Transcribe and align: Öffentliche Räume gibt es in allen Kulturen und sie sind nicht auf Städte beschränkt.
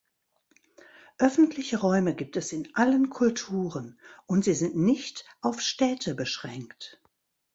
Öffentliche 1.19 1.77
Räume 1.81 2.15
gibt 2.15 2.35
es 2.35 2.53
in 2.53 2.67
allen 2.73 3.11
Kulturen 3.11 3.99
und 4.25 4.43
sie 4.43 4.55
sind 4.55 4.75
nicht 4.75 5.25
auf 5.41 5.61
Städte 5.61 6.15
beschränkt. 6.15 6.99